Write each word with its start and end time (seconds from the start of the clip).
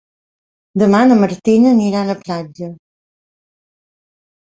Demà 0.83 1.01
na 1.09 1.19
Martina 1.25 1.71
anirà 1.75 2.01
a 2.01 2.09
la 2.11 2.17
platja. 2.25 2.73